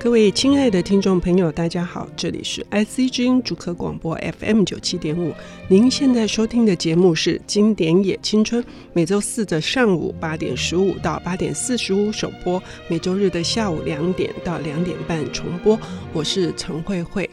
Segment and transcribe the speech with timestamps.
[0.00, 5.34] 各位亲爱的听众朋友，大家好，这里是 IC 之音主客广播 FM 九七点五。
[5.66, 8.62] 您现在收听的节目是《经典也青春》，
[8.92, 15.76] 每周四的上午八点十五到八点四十五首播，每周日的下午两点到两点半重播。
[16.12, 17.28] 我是陈慧慧。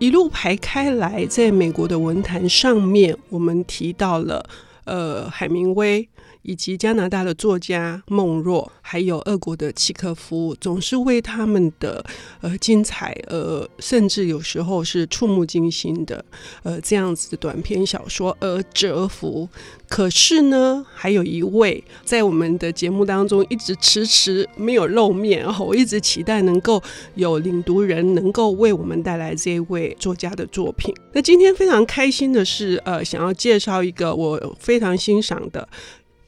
[0.00, 4.44] 一路排开来，在美国的文坛上面，我们提到了
[4.84, 6.08] 呃海明威。
[6.42, 12.04] 以及加拿大的作家孟若，还有俄国的契诃夫，总是为他们的
[12.40, 16.24] 呃精彩，呃，甚至有时候是触目惊心的
[16.62, 19.48] 呃这样子的短篇小说而折服。
[19.88, 26.80] 可是呢，还有一位在我们的节目当中一直迟迟没有露面，然后我一直期待能够
[27.16, 30.94] 有领读人能够为我们带来这一位作家的作品。
[31.12, 35.68] 那今天非常开心的是，呃，想要介绍一个我非常欣赏的。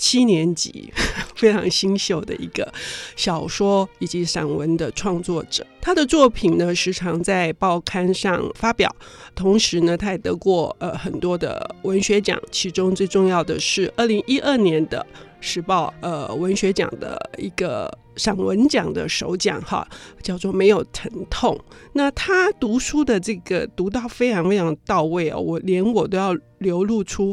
[0.03, 0.93] 七年级
[1.37, 2.69] 非常新秀的一个
[3.15, 8.93] 小说以及散文的创作者，他的作品呢时常在报刊上发表，
[9.37, 15.07] 同时呢他也得过呃很多的文学奖，其中最重要的是二零一二年的
[15.41, 19.87] 时报呃文学奖的一个散文奖的首奖哈，
[20.21, 21.57] 叫做没有疼痛。
[21.93, 27.33] 那他读书的这个读到非常非常到位哦，我连我都要流露出。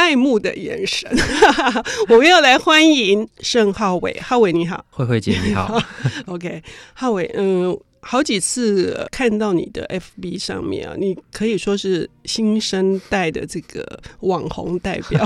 [0.00, 1.10] 爱慕的眼神，
[2.08, 4.18] 我们要来欢迎盛浩伟。
[4.22, 5.78] 浩伟你好，慧慧姐你好。
[6.24, 6.62] OK，
[6.94, 9.86] 浩伟，嗯，好几次看到你的
[10.18, 15.22] FB 上面啊，你可以说是新生代的这个网红代表。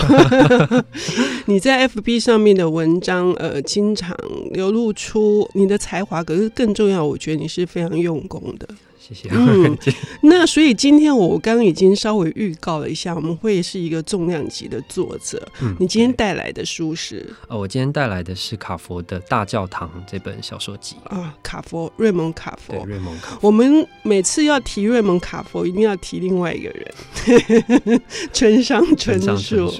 [1.46, 4.12] 你在 FB 上面的文章，呃，经常
[4.50, 8.68] 流露出你的才华，可是更重要，我觉得你是非常用功的。
[9.06, 9.28] 谢谢。
[9.32, 9.76] 嗯，
[10.22, 15.46] 那所以今天我刚刚已经稍微预告了一下，我们会是一个重量级的作者。
[15.60, 17.28] 嗯，你今天带来的书是？
[17.48, 21.34] 呃，我今天带来的是卡佛的《大教堂》这本小说集啊。
[21.42, 22.74] 卡佛，瑞蒙卡佛。
[22.74, 23.38] 对，瑞蒙卡佛。
[23.42, 28.00] 我们每次要提瑞蒙卡佛，一定要提另外一个人，
[28.32, 29.70] 村上春树。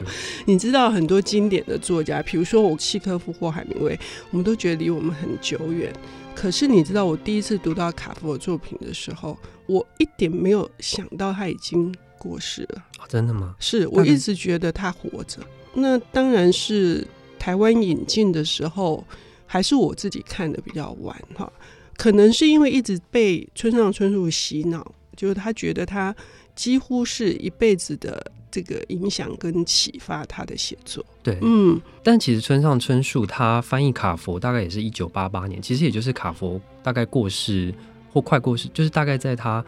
[0.44, 3.98] 你知道很多经典的作家，比如说我契科夫或海明威，
[4.30, 5.90] 我们都觉得离我们很久远。
[6.34, 12.84] 可是你知道，我第一次读到卡佛的作品的时候，我一点没有想到他已经过世了。
[12.98, 13.54] 哦，真的吗？
[13.58, 15.40] 是我一直觉得他活着。
[15.72, 17.06] 那当然是
[17.38, 19.02] 台湾引进的时候，
[19.46, 21.50] 还是我自己看的比较晚哈。
[21.96, 26.14] 可能是因为一直被村上春树洗脑，就是他觉得他
[26.54, 28.32] 几乎是一辈子的。
[28.54, 37.74] 这个影响跟启发他的写作，对，嗯，但其实村上春树他翻译卡佛大概也是一九八八年，其实也就是卡佛大概过世
[38.12, 39.64] 或快过世，就是大概在他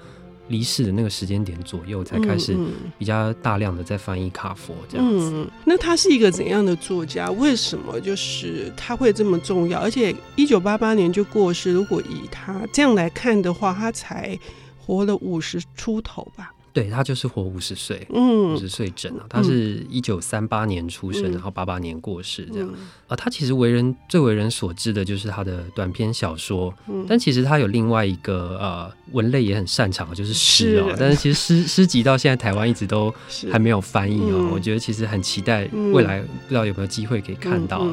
[0.47, 2.57] 离世的那个时间点左右才开始
[2.97, 5.33] 比较大量的在翻译卡佛这样子。
[5.35, 7.29] 嗯，那他是一个怎样的作家？
[7.33, 9.81] 为什么就是他会这么重要？
[9.81, 14.39] 而且一九八八年就过世，如果以他这样来看的话，他才
[14.79, 16.53] 活了五十出头吧？
[16.77, 19.25] 对，他就是活五十岁，嗯，五十岁整啊。
[19.31, 22.69] 他是一九三八年出生，嗯、然后八八年过世，这样。
[22.69, 30.95] 啊、嗯呃，他其实为人最为人所知的就是他的短篇小说，嗯、但其实他有另外一个呃文类也很擅长的，就是诗啊。
[31.01, 33.11] 但是其实诗诗集到现在台湾一直都
[33.51, 34.37] 还没有翻译哦。
[34.37, 37.87] 嗯、我觉得其实很期待未来不知道有没有机会可以看到。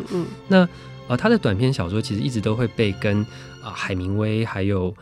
[0.49, 0.67] 那
[1.07, 3.21] 呃，他的短篇小说其实一直都会被跟
[3.61, 4.93] 啊、呃、海明威还有。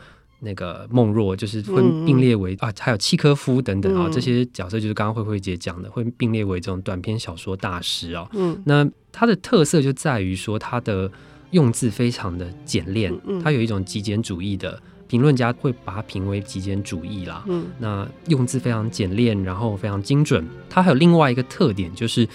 [0.44, 8.28] 那个孟若就是会并列为、嗯、啊，还有契科夫等等啊，嗯、这些角色就是刚刚慧慧姐讲的，会并列为这种短篇小说大师啊。
[8.32, 11.08] 嗯，那它的特色就在于说，它的
[11.52, 17.44] 用字非常的简练，嗯、它有一种极简主义的评论家会把它评为极简主义啦。
[17.46, 20.44] 嗯，那用字非常简练，然后非常精准。
[20.68, 22.28] 它还有另外一个特点，就是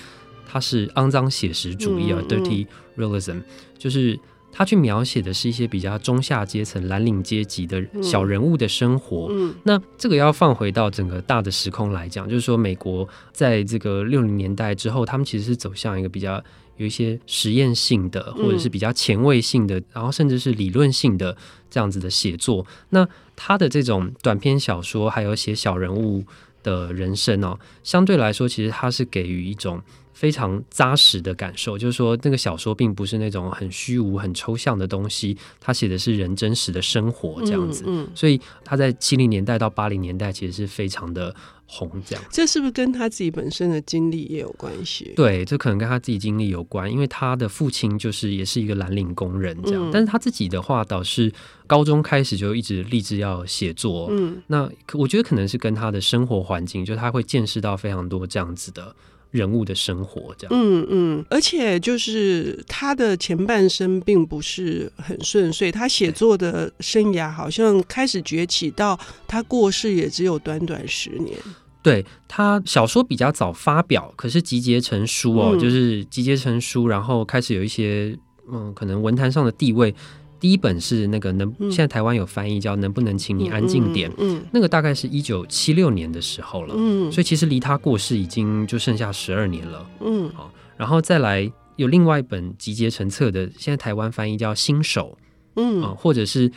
[0.48, 2.66] 它是肮脏写实主义啊、嗯、，dirty
[2.98, 3.42] realism，
[3.78, 4.18] 就是。
[4.58, 9.28] 他去描写的是一些比较中下阶层、蓝领阶级的小人物的生活。
[9.30, 16.44] 嗯，那这个要放回到整个大的时空来讲，就是说，美国在这个六零年代之后，他们其实是走向一个比较
[16.78, 21.38] 有一些实验性的，或者是比较前卫性的，然后甚至是理论性的
[21.70, 22.66] 这样子的写作。
[22.90, 26.24] 那他的这种短篇小说，还有写小人物
[26.64, 29.82] 的人生哦，相对来说，其实他是给予一种。
[30.18, 37.84] 非常扎实的感受，就是说，那个小说并不是那种很虚无、很抽象的东西，他写的是人真实的生活这样子。
[37.86, 41.36] 嗯，嗯，所以他在七零年代到八零年代其实是非常的
[41.68, 42.26] 红，这样。
[42.32, 45.14] 这是不是跟他自己本身的经历也有关系？
[45.16, 51.32] 对，这可能跟他自己经历有关，因为他的父亲就是也是一个蓝领工人这样，嗯，但是他自己的话倒是
[51.68, 54.08] 高中开始就一直立志要写作。
[54.12, 58.96] 嗯，那我觉得可能是跟他的生活环境，就他会见识到非常多这样子的。
[59.32, 60.56] 人物的生活，这样。
[60.56, 71.38] 嗯嗯，而且就是他的前半生并不是很顺遂，他写作的生涯好像开始崛起，到他过世也只有短短十年。
[71.84, 78.18] 对，他小说比较早发表，可是集结成书哦，嗯、就是集结成书，然后开始有一些
[78.52, 79.94] 嗯，可能文坛上的地位。
[80.40, 95.18] 第一本是那个能，现在台湾有翻译叫《能不能请你安静点》，嗯，嗯，那个大概是一九七六年的时候了，嗯，所以其实离他过世已经就剩下十二年了，嗯，好，然后再来有另外一本集结成册的，现在台湾翻译叫《新手》，
[95.56, 96.52] 嗯，啊，或者是。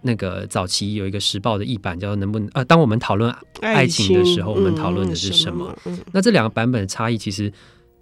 [0.00, 5.76] 那个早期有一个时报的译版叫能不能呃，当我们讨论爱情的时候，我们讨论的是什么？
[6.12, 7.52] 那这两个版本的差异其实。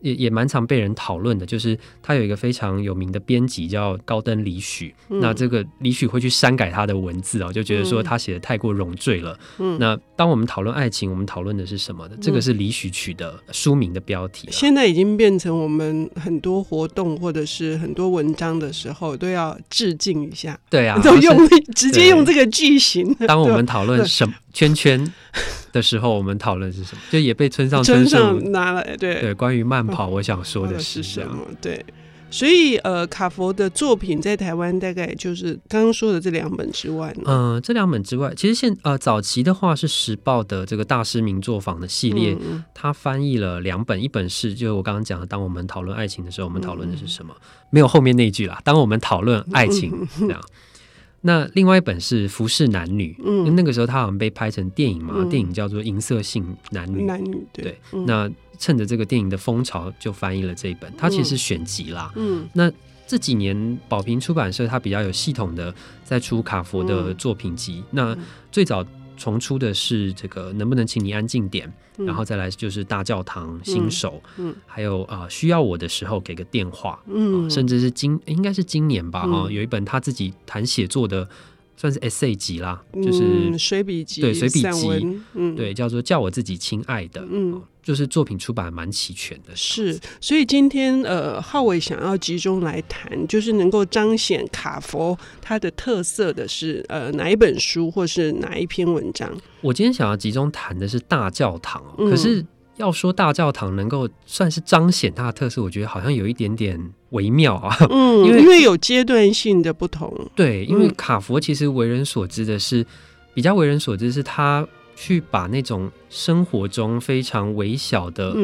[0.01, 9.39] 也也蛮常被人讨论的，就是他有一个非常有名的编辑叫高登李许，嗯、那这个李许会去删改他的文字哦，就觉得说他写的太过冗赘了。
[9.59, 12.17] 嗯，那当我们讨论爱情，我们讨论的是什么的？
[12.21, 14.49] 这个是李许取的书名的标题。
[14.51, 20.59] 现在已经变成我们很多活动或者是很多文章的时候都要致敬一下。
[20.71, 21.37] 对啊， 都用
[21.75, 23.15] 直接用这个句型。
[23.27, 25.13] 当我们 讨论什么圈圈
[25.77, 27.03] 的时候，我们讨论是什么？
[27.11, 31.47] 就也被村上村上拿来对对，关于慢跑，我想说的是什么？
[31.61, 31.85] 对，
[32.31, 47.35] 所以呃，卡佛的作品在台湾大概就是刚刚说的这两本之外，嗯、呃，这两本之外，其实现呃早期的话是时报的这个大师名作坊的系列，嗯、他翻译了两本，一本是就是我刚刚讲的，当我们讨论爱情的时候，我们讨论的是什么？
[47.39, 50.41] 嗯、没有后面那句啦，当我们讨论爱情、嗯、这样。
[51.23, 57.79] 那另外一本是《服饰男女》，嗯，因为那个时候他好像被拍成电影嘛，嗯、电影叫做《银色性男女》，男女对。
[58.07, 60.93] 那趁着这个电影的风潮，就翻译了这一本。
[60.97, 62.47] 它其实是选集啦，嗯。
[62.53, 62.71] 那
[63.07, 65.75] 这几年宝瓶出版社它比较有系统的
[66.05, 67.79] 在出卡佛的作品集。
[67.79, 68.19] 嗯、那
[68.53, 68.85] 最早。
[69.17, 71.73] 重出的是这个，能不能请你安静点？
[71.99, 81.29] 嗯、然后再来就是大教堂新手，嗯，嗯还有啊、呃，需要我的时候给个电话，嗯、呃，甚至是今应该是今年吧，哈、嗯，有一本他自己谈写作的。
[81.77, 89.55] 算是 essay 集啦，就是水笔集，对随笔集，嗯，对，叫做叫我自己亲爱的，嗯，就是作品出版蛮齐全的。
[89.55, 99.31] 是，所以今天呃，浩伟想要集中来谈，就是能够彰显卡佛它的特色的是呃哪一本书或是哪一篇文章？
[99.61, 102.45] 我今天想要集中谈的是大教堂，可是。
[102.77, 106.79] 要说大教堂能够算是彰显它的特色，我觉得好像有一点点
[107.11, 107.77] 微妙啊。
[107.91, 110.13] 嗯， 因为因为有阶段性的不同。
[110.35, 112.85] 对，因为卡佛其实为人所知的是，
[113.35, 118.35] 比较为人所知是他去把那种生活中非常微小的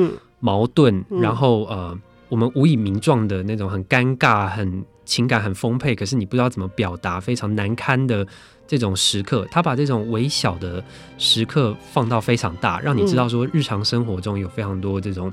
[0.41, 8.27] 矛盾，然后呃，我们无以名状的那种很尴尬、很情感很丰沛，可是你不知道怎么表达，非常难堪的。
[8.65, 10.83] 这种时刻，他把这种微小的
[11.19, 15.31] 时刻放到非常大，让你知道说日常生活中有非常多这种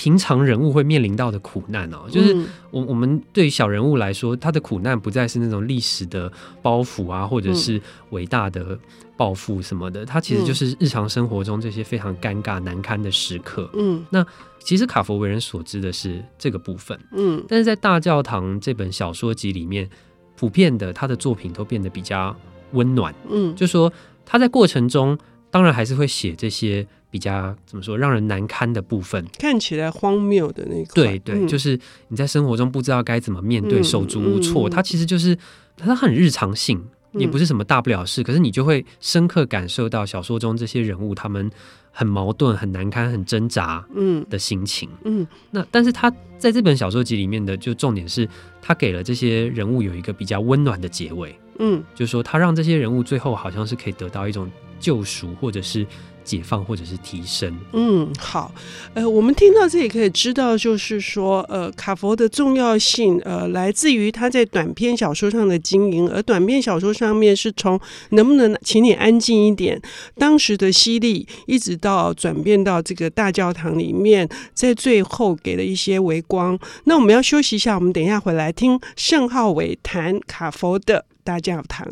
[0.00, 2.08] 平常人物会面临到的苦难哦。
[2.10, 2.34] 就是
[2.70, 6.32] 我我们对于小人物来说，他的苦难不再是那种历史的
[6.62, 8.78] 包袱啊，或者是伟大的
[9.14, 13.68] 抱负什么的，他其实就是日常生活中这些非常尴尬难堪的时刻。
[13.74, 14.24] 嗯，那
[14.60, 16.98] 其实卡佛为人所知的是这个部分。
[17.12, 19.86] 嗯，但是在大教堂这本小说集里面，
[20.34, 22.34] 普遍的他的作品都变得比较。
[22.72, 23.92] 温暖，嗯，就说
[24.24, 25.18] 他在过程中，
[25.50, 30.94] 当然还是会写这些比较怎么说让人难堪的部分，看起来荒谬的那个。
[30.94, 31.78] 对对，嗯、就是
[32.08, 34.68] 你在生活中不知道该怎么面对，手足无措。
[34.68, 35.36] 他、嗯嗯、其实就是
[35.76, 41.50] 它很日常性，也不是什么大不了事，嗯、可是你就会深刻感受到小说中这些人物他们
[41.90, 44.88] 很矛盾、很难堪、很挣扎，嗯的心情。
[45.04, 48.28] 嗯，嗯那但是他在这本小说集里面的就重点是
[48.62, 51.34] 他给了这些人物有一个比较温暖的结尾。
[51.62, 55.86] 嗯，就是说他让这些人物最后好像是可以得到一种救赎，或者是
[56.30, 57.52] 解放，或者是提升。
[57.72, 58.54] 嗯，好，
[58.94, 69.82] 呃，我们听到这里可以知道，就是说，呃，卡佛的重要性，呃，来自于他在短篇小说上的经营，而短篇小说上面是从能不能请你安静一点，
[70.14, 76.56] 当时的犀利，一直到转变到这个大教堂里面，在最后给了一些微光。
[76.84, 81.06] 那我们要休息一下，我们等一下回来听盛浩伟谈卡佛的。
[81.22, 81.86] 大教堂，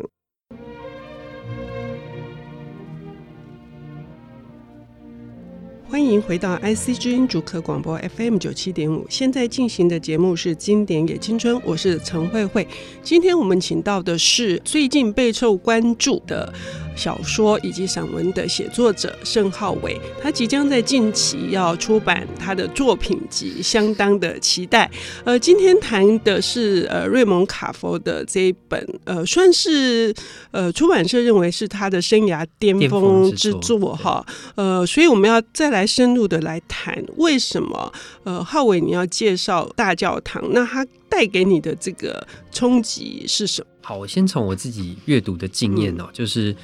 [5.89, 9.07] 欢迎回到 IC 之音主客广播 FM 九七点五。
[9.09, 12.67] 现在进行的节目是《经典也青春》，我是陈慧慧。
[13.01, 16.53] 今天我们请到的是最近备受关注的
[16.95, 24.89] 小说以及散文的写作者盛浩伟，他即将在近期要出版他的作品集，相当的期待。
[25.23, 30.13] 呃，今天谈的是呃瑞蒙卡佛的这一本，呃，算是
[30.51, 34.23] 呃出版社认为是他的生涯巅峰之作哈。
[34.53, 37.91] 呃，所以我们要再来深入的来谈，为什么
[38.23, 40.43] 呃浩伟你要介绍大教堂？
[40.51, 43.67] 那它带给你的这个冲击是什么？
[43.81, 46.55] 好，我先从我自己阅读的经验哦，嗯、就是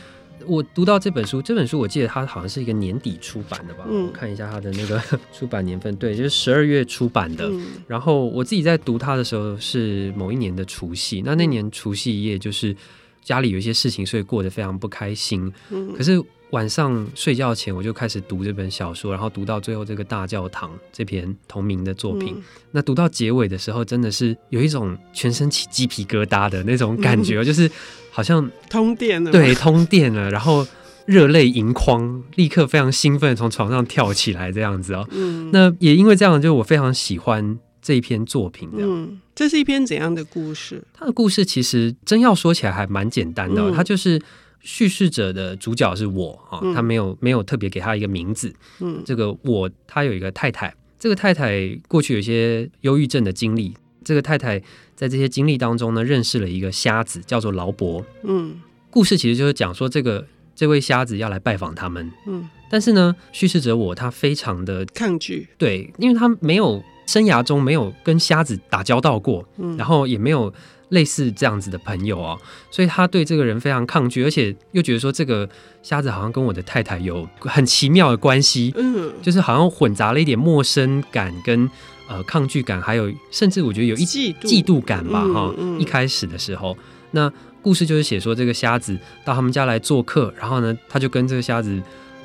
[0.46, 3.86] 我读到这本书，这本书我记得它好像是一个年底出版的吧？
[3.90, 5.02] 嗯，我看一下它的那个
[5.34, 7.48] 出版年份，对，就是十二月出版的。
[7.48, 12.76] 嗯、然后我自己在读它的时候是某一年的除夕，那那年除夕夜就是
[13.25, 15.51] 家里有一些事情，所以过得非常不开心。
[15.72, 16.24] 嗯，可是。
[16.51, 22.36] 晚上睡觉前，我就开始读这本小说，然后读到最后这个大教堂这篇同名的作品。
[22.38, 27.70] 嗯、那读到结尾的时候，真的是有一种全身起鸡皮疙瘩的那种感觉，嗯、 就是
[28.12, 29.32] 好像通电了。
[29.32, 30.65] 对，通电了，然后
[31.05, 35.05] 热泪盈眶，立刻非常兴奋，从床上跳起来这样子哦。
[35.12, 38.70] 嗯，那也因为这样，就我非常喜欢这一篇作品。
[38.77, 40.82] 嗯，这是一篇怎样的故事？
[40.94, 44.20] 它的故事其实真要说起来还蛮简单的、哦，嗯、它就是。
[44.68, 48.51] 叙事者的主角是我啊，他没有没有特别给他一个名字。
[48.80, 53.77] 嗯，这个我他有一个太太，这个太太过去有一些忧郁症的经历。
[54.04, 54.60] 这个太太
[54.96, 58.04] 在这些经历当中呢，认识了一个瞎子，叫做劳勃。
[58.24, 60.25] 嗯，故事其实就是讲说这个
[60.56, 62.12] 这位瞎子要来拜访他们。
[62.25, 70.54] 嗯，但是呢，叙事者我他非常的抗拒，对，因为他没有生涯中没有跟瞎子打交道过，嗯，然后也没有。
[70.90, 75.50] 类似这样子的朋友哦，所以他对这个人非常抗拒，而且又觉得说这个
[75.82, 81.68] 瞎子好像跟我的太太有很奇妙的关系，嗯，就是好像混杂了一点陌生感跟
[82.08, 84.46] 呃抗拒感，还有甚至我觉得有一嫉妒。
[84.48, 86.78] 嫉妒感吧，哈，一开始的时候，
[87.12, 87.30] 那
[87.64, 88.96] 故事就是写说这个瞎子
[89.26, 91.82] 到他们家来做客，然后呢，他就跟这个瞎子，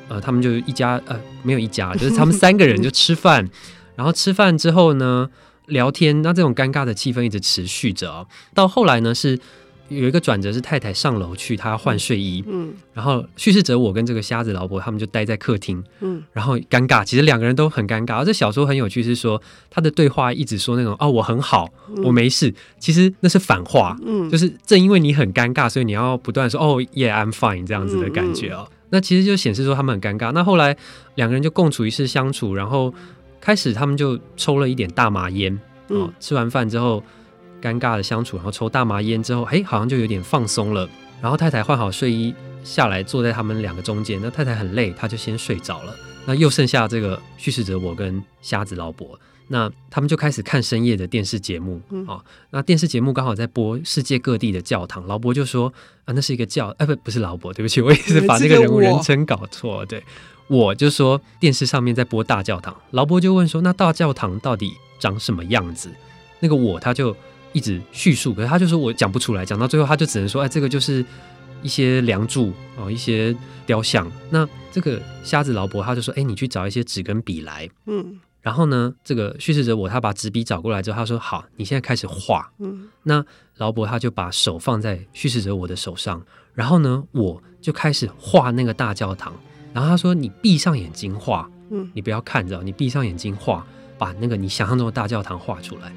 [0.09, 3.49] 呃，他们就一家呃没有一家，就是他们三个人就吃饭，
[4.01, 5.29] 然后吃饭之后呢。
[5.67, 8.27] 聊天，那这种尴尬的气氛一直持续着哦。
[8.53, 9.39] 到后来呢，是
[9.89, 12.43] 有一个转折，是太太上楼去，她要换睡衣。
[12.49, 15.81] 嗯，然后叙事者我跟这个瞎子老伯他们就待在客厅。
[16.01, 18.17] 嗯，然后尴尬，其实两个人都很尴尬。
[18.17, 19.41] 而这小说很有趣，是说
[19.71, 21.69] 他的对话一直说那种哦，我很好，
[22.03, 22.53] 我没事。
[22.81, 23.97] 其实那是反话。
[24.05, 28.67] 嗯，就是正因为你很尴尬，所以你要不断说哦，Yeah，I'm fine 这样子的感觉哦。
[28.89, 30.33] 那其实就显示说他们很尴尬。
[30.33, 30.77] 那后来
[31.15, 32.93] 两个人就共处一室相处，然后。
[33.41, 37.03] 开始他们就抽了一点大麻烟，哦，吃完饭之后
[37.63, 40.89] 尴尬的相处，然后抽大麻烟之后，哎，好像就有点放松了。
[41.23, 44.19] 然后太太换好睡衣下来，坐在他们两个中间。
[44.23, 45.95] 那太太很累，她就先睡着了。
[46.27, 49.19] 那又剩下这个叙事者我跟瞎子老伯，
[49.49, 52.25] 那他们就开始看深夜的电视节目啊。
[52.51, 55.71] 那电视节目刚好在播世界各地的教堂，老伯就说
[56.05, 60.03] 啊，那是一个教，哎，不，不是老伯，对不起，我一直把那个人物人称搞错，对。
[60.51, 65.89] 我就说电视上面在播大教堂，劳勃就问说，那大教堂到底长什么样子？
[66.41, 67.17] 那个我他就
[67.53, 71.05] 一直叙述，可是他就说我讲不出来，讲到最后他就只能说，哎，这个就是
[71.63, 73.33] 一些梁柱哦，一些
[73.65, 74.11] 雕像。
[74.31, 77.71] 那这个瞎子劳勃他就说，哎，你去找一些纸跟笔来。
[77.87, 82.51] 嗯，然后呢，这个叙事者我他把纸笔找过来之后，他说好，你现在开始画。
[82.59, 83.25] 嗯，那
[83.59, 86.21] 劳勃他就把手放在叙事者我的手上，
[86.55, 89.33] 然后呢，我就开始画那个大教堂。
[89.73, 93.65] 然后他说：“你闭上眼睛画，嗯，你不要看着，你闭上眼睛画，
[93.97, 95.93] 把那个你想象中的大教堂画出来。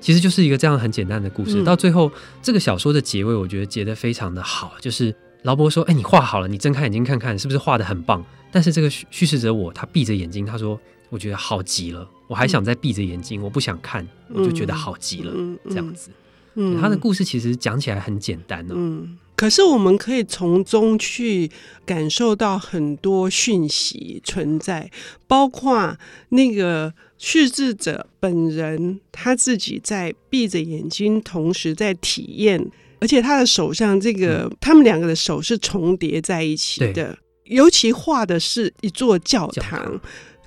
[0.00, 1.62] 其实就是一个这样很简单的故事。
[1.62, 2.10] 嗯、到最后，
[2.42, 4.74] 这个小说的结尾，我觉得结得非常的好。
[4.80, 15.32] 就是劳勃说：‘哎，你画好了，你睁开眼睛看看，是不是画的很棒？’但是这个叙事者我，他闭着眼睛，他说：‘我觉得好极了，我还想再闭着眼睛，我不想看，我就觉得好极了。’
[15.68, 16.10] 这样子，
[16.54, 18.74] 嗯，他的故事其实讲起来很简单哦。
[18.76, 21.50] 嗯”可是我们可以从中去
[21.84, 24.90] 感受到很多讯息存在，
[25.26, 25.94] 包括
[26.30, 32.66] 那个叙事者本人他自己在闭着眼睛，同时在体验，
[32.98, 37.18] 而且他的手上这个，嗯、他们两个的手是重叠在一起的。
[37.44, 40.00] 尤其画的是一座教堂，教堂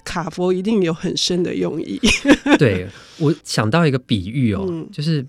[0.04, 2.02] 卡佛一定有很深的用意。
[2.58, 2.88] 对，
[3.20, 5.24] 我想到一个比喻哦，嗯、就是。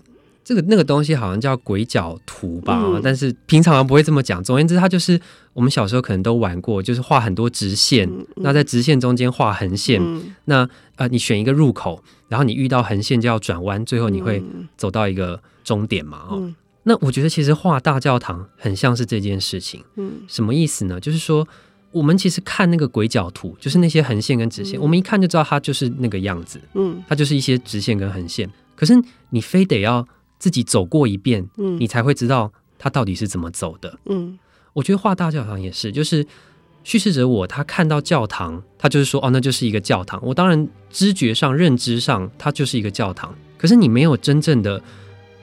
[0.51, 4.43] 这个那个东西好像叫鬼脚图吧，嗯、但是平常不会这么讲。
[4.43, 5.17] 总而言之，它就是
[5.53, 10.01] 我们小时候可能都玩过，就是画很多直线，嗯嗯、那在直线中间画横线。
[10.03, 10.67] 嗯、那
[10.97, 14.43] 呃，你选一个入口，然后你遇到横线就要转弯，最后你会
[14.75, 16.17] 走到一个终点嘛？
[16.27, 16.53] 哦，嗯、
[16.83, 19.81] 那我觉得其实画大教堂很像是这件事情。
[19.95, 20.99] 嗯，什么意思呢？
[20.99, 21.47] 就是说
[21.93, 26.59] 我们其实看那个鬼角图，就是那些横线跟直线，嗯、我们一看就知道它就是那个样子。
[26.73, 28.51] 嗯，它就是一些直线跟横线。
[28.75, 30.05] 可是你非得要。
[30.41, 33.99] 自己走过一遍，嗯，你才会知道他到底是怎么走的。
[34.05, 34.39] 嗯，
[34.73, 36.25] 我觉得画大教堂也是，就是
[36.83, 40.19] 叙事者我他看到教堂，他就是说哦，那就是一个教堂。
[40.23, 43.35] 我当然知觉上、认知上，它就是一个教堂。
[43.55, 44.81] 可是你没有真正的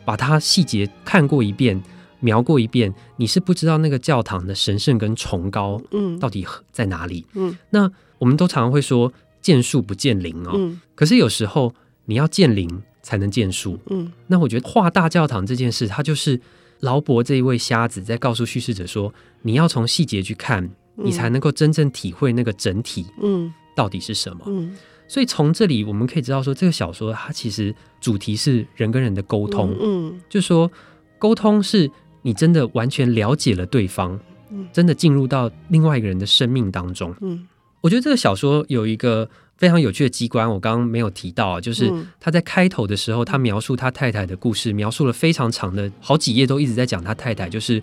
[0.05, 1.81] 把它细节看过一遍、
[2.19, 7.25] 描过一遍，你是不知道那个教堂的神圣跟崇高，嗯，到底在哪里？
[7.35, 7.89] 嗯，那
[8.19, 11.73] 我们都常常会说见树不见林哦，嗯，可是有时候
[12.07, 12.69] 你要见林
[13.09, 16.41] 才能见树，嗯，那我觉得画大教堂这件事，它就是。
[16.81, 19.13] 劳勃这一位瞎子在告诉叙事者说
[19.43, 20.65] ：“你要从细节去看，
[20.97, 24.45] 嗯、你才能够真正体会那个整体，嗯，到底是什么。
[24.47, 24.77] 嗯”
[25.09, 30.21] 所以从这里我们可以知道说，这个小说它其实主题是人跟人的沟通，嗯，嗯。
[30.29, 30.71] 就说
[31.19, 31.91] 沟通是
[32.23, 34.17] 你真的完全了解了对方，
[34.53, 37.49] 嗯，真的进入到另外一个人的生命当中，嗯，
[37.81, 39.29] 我觉得这个小说有一个。
[39.59, 47.83] 非常有趣的机关，我刚刚没有提到啊，就是他在开头的时候，他描述他太太的故事，描述了非常长的好几页，都一直在讲他太太，就是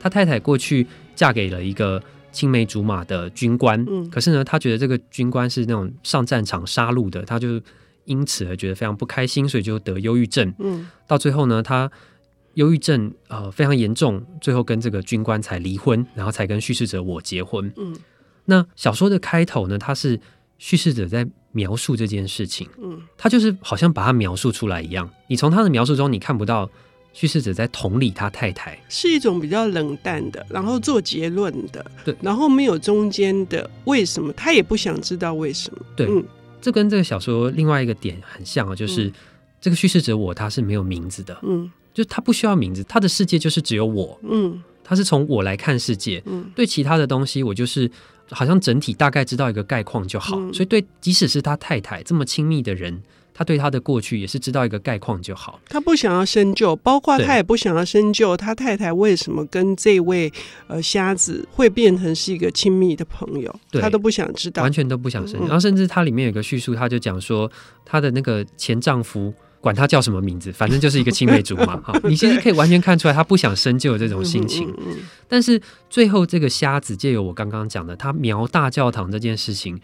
[0.00, 2.02] 他太太过去嫁给了一个
[2.32, 7.60] 青梅竹马的军官，可是呢，他觉得这个军官是那种上战场杀戮的，他就
[8.04, 10.52] 因此而觉得非常不开心，所以就得忧郁症。
[10.58, 11.88] 嗯，到最后呢，他
[12.54, 17.72] 忧郁症呃非常严重，最后跟这个军官才离婚，然后才跟叙事者我结婚。
[17.76, 17.96] 嗯，
[18.46, 20.18] 那小说的开头呢，他是。
[20.62, 25.10] 叙事者在描述这件事情，嗯，他就是好像把它描述出来一样。
[25.26, 26.70] 你从他的描述中，你看不到
[27.12, 35.84] 叙事者在同理他太太，是一种比较冷淡的，然后做结论的，对，然后没有中间的为什么，他也不想知道为什么。
[35.96, 36.24] 对，嗯，
[36.60, 39.12] 这跟这个小说另外一个点很像啊，就是，嗯，
[39.60, 47.90] 这个叙事者我他是没有名字的，嗯，就他不需要名字，他的世界就是只有我，嗯，他是从我来看世界，嗯，对其他的东西我就是。
[48.32, 55.60] 好像整体大概知道一个概况就好，嗯、所以对，即使是他太太这么亲密的人，他对他的过去也是知道一个概况就好。
[55.68, 60.32] 他不想要深究，包括他也不想要深究他太太为什么跟这位
[60.66, 65.44] 呃瞎子会变成是一个亲密的朋友，对他都不想知道，完全都不想深究。
[65.44, 67.50] 嗯、然后甚至他里面有个叙述，他就讲说
[67.84, 69.32] 他的那个前丈夫。
[69.62, 71.76] 管他叫什么名字，反正就是一个青梅竹马。
[71.80, 74.74] 哈，你其实可以完全看出来，他不想深究这种心情。
[75.28, 79.80] 但是最后，这个瞎子借由我刚刚讲的，他描大教堂这件事情，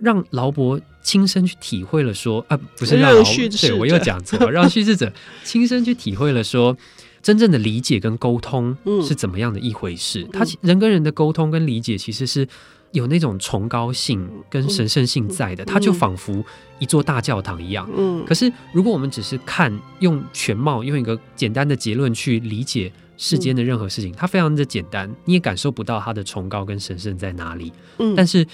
[0.00, 3.12] 让劳勃亲身去体会了说，啊，不是让
[3.60, 5.12] 对，我又讲错了， 让叙事者
[5.44, 6.74] 亲身去体会了说，
[7.22, 8.74] 真正的理解跟沟通
[9.06, 10.26] 是怎么样的一回事。
[10.32, 12.48] 他人跟人的沟通跟理解，其实是。
[12.92, 16.42] 有那种崇高性跟神圣性在的，它就仿佛
[16.78, 17.88] 一座大教堂一样。
[17.94, 27.70] 嗯，可是如果我们只是看用全貌，用一个简单的结论去理解世间的任何事情，它非常的简单，你也感受不到它的崇高跟神圣在哪里。
[27.98, 28.46] 嗯，但是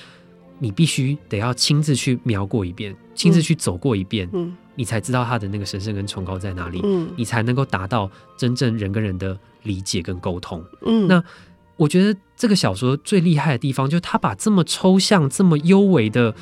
[0.58, 6.80] 你必须得要亲自去描过一遍，亲自去走过一遍，嗯，你才知道它的那个神圣跟崇高在哪里。
[6.82, 10.64] 嗯，你才能够达到真正人跟人的理解跟沟通。
[10.84, 11.22] 嗯，那。
[11.76, 16.35] 我觉得这个小说最厉害的地方，就是他把这么抽象、这么幽微的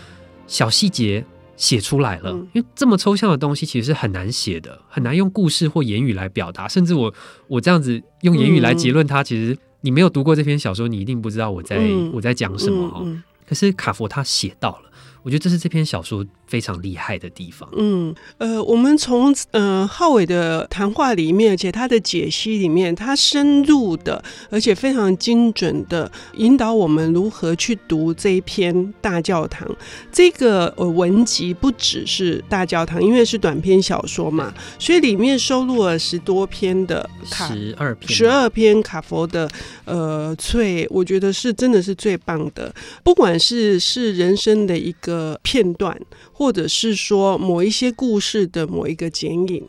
[0.48, 1.24] 小细节
[1.56, 2.32] 写出来了。
[2.52, 6.66] 因为这么抽象的东西其实是很难写的，很难用故事或言语来表达。
[6.66, 7.14] 甚至我
[7.46, 11.78] 我这样子用言语来结论它，其实你没有读过这篇小说，你一定不知道我在
[12.12, 13.06] 我在讲什么哦。
[13.48, 14.90] 可是卡佛他写到了。
[15.22, 17.66] 我觉得这是这篇小说非常厉害的地方。
[17.78, 29.66] 嗯，呃，我们从呃浩伟的谈话里面，而且他的解析里面，他深入的，而且非常精准的引导我们如何去读这一篇大教堂。
[30.12, 39.48] 这个呃文集不只是大教堂，因为是短篇小说嘛，所以里面收录了十多篇的卡，十二篇，十二篇卡佛的
[39.86, 42.70] 呃最，我觉得是真的是最棒的，
[43.02, 45.22] 不管是是人生的一个。
[45.42, 45.96] 片段，
[46.42, 49.64] 或者是说某一些故事的某一个剪影，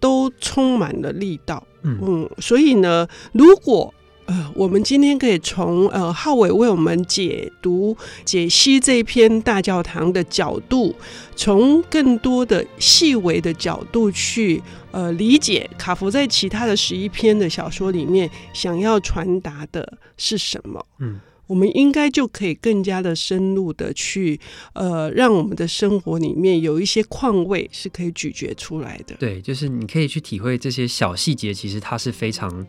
[0.00, 1.64] 都充满了力道。
[1.82, 3.94] 嗯，嗯，所以呢，如果
[4.26, 10.92] 呃，我们今天可以从呃浩伟为我们解读、解析这篇大教堂的角度，
[11.36, 20.84] 从更多的细微的角度去呃理解卡佛在其他的十一篇的小说里面想要传达的是什么？
[20.98, 21.20] 嗯。
[21.48, 24.38] 我们应该就可以更加的深入的去，
[24.74, 29.16] 呃，让我们的生活里面有一些况味是可以咀嚼出来的。
[29.16, 32.64] 对，就是你可以去体会这些小细节，其实它是非常。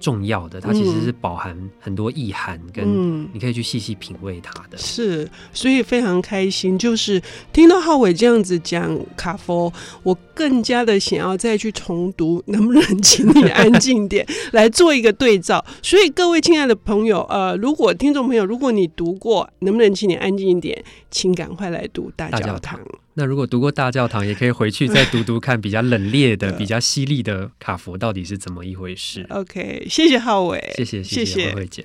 [0.00, 4.78] 重要的，它其实是饱含很多意涵，跟你可以去细细品味它的。
[4.78, 12.42] 是，所以非常开心，就是听到浩伟这样子讲卡佛，我更加的想要再去重读。
[12.46, 15.64] 能不能请你安静点 来做一个对照？
[15.82, 22.80] 所以各位亲爱的朋友，呃，如果听众朋友，如果你读过，能不能请你安静一点，请赶快来读大教堂。
[23.14, 29.26] 那如果读过大教堂，也可以回去再读读看，比较冷冽的、比较犀利的卡佛到底是怎么一回事。
[29.30, 31.84] OK，谢谢浩伟，谢谢谢谢慧慧姐。